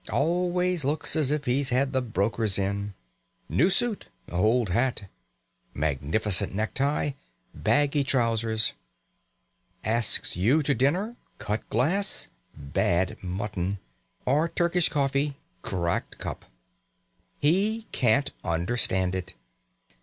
[0.11, 2.95] Always looks as if he'd had the brokers in.
[3.47, 5.03] New suit old hat!
[5.75, 7.11] Magnificent necktie
[7.53, 8.73] baggy trousers!
[9.83, 13.77] Asks you to dinner: cut glass bad mutton,
[14.25, 16.45] or Turkish coffee cracked cup!
[17.37, 19.35] He can't understand it.